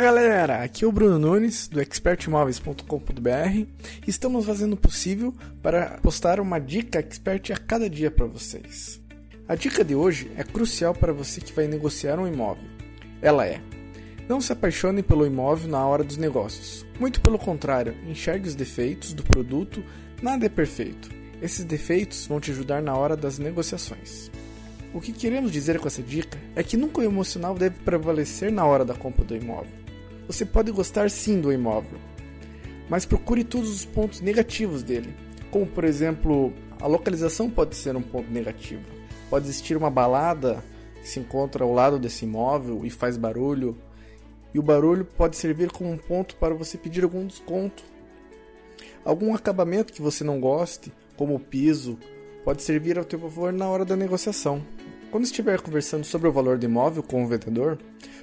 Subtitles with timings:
[0.00, 3.66] galera, aqui é o Bruno Nunes do expertimóveis.com.br.
[4.06, 9.00] Estamos fazendo o possível para postar uma dica expert a cada dia para vocês.
[9.46, 12.64] A dica de hoje é crucial para você que vai negociar um imóvel.
[13.20, 13.60] Ela é:
[14.28, 16.86] não se apaixone pelo imóvel na hora dos negócios.
[16.98, 19.84] Muito pelo contrário, enxergue os defeitos do produto,
[20.22, 21.10] nada é perfeito.
[21.42, 24.30] Esses defeitos vão te ajudar na hora das negociações.
[24.94, 28.64] O que queremos dizer com essa dica é que nunca o emocional deve prevalecer na
[28.64, 29.81] hora da compra do imóvel.
[30.26, 31.98] Você pode gostar sim do imóvel,
[32.88, 35.14] mas procure todos os pontos negativos dele,
[35.50, 38.82] como por exemplo, a localização pode ser um ponto negativo.
[39.28, 40.62] Pode existir uma balada
[41.00, 43.76] que se encontra ao lado desse imóvel e faz barulho,
[44.54, 47.82] e o barulho pode servir como um ponto para você pedir algum desconto.
[49.04, 51.98] Algum acabamento que você não goste, como o piso,
[52.44, 54.62] pode servir ao teu favor na hora da negociação.
[55.12, 57.78] Quando estiver conversando sobre o valor do imóvel com o vendedor,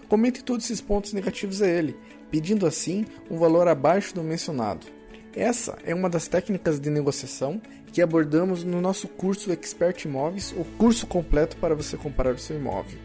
[0.07, 1.95] comente todos esses pontos negativos a ele,
[2.32, 4.87] pedindo assim um valor abaixo do mencionado.
[5.35, 7.62] Essa é uma das técnicas de negociação
[7.93, 12.55] que abordamos no nosso curso Expert Imóveis, o curso completo para você comprar o seu
[12.57, 12.98] imóvel.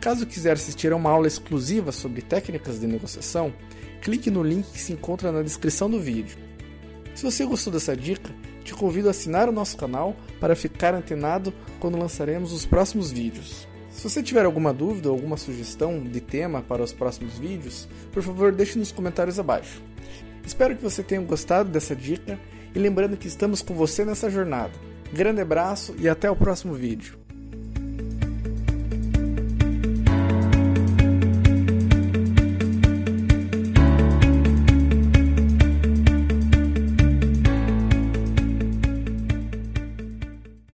[0.00, 3.54] Caso quiser assistir a uma aula exclusiva sobre técnicas de negociação,
[4.02, 6.36] clique no link que se encontra na descrição do vídeo.
[7.14, 8.34] Se você gostou dessa dica,
[8.68, 13.66] te convido a assinar o nosso canal para ficar antenado quando lançaremos os próximos vídeos.
[13.90, 18.22] Se você tiver alguma dúvida ou alguma sugestão de tema para os próximos vídeos, por
[18.22, 19.82] favor deixe nos comentários abaixo.
[20.46, 22.38] Espero que você tenha gostado dessa dica
[22.74, 24.72] e lembrando que estamos com você nessa jornada.
[25.12, 27.17] Grande abraço e até o próximo vídeo.